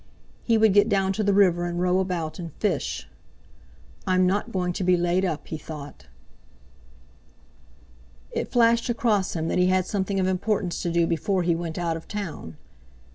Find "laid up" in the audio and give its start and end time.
4.97-5.45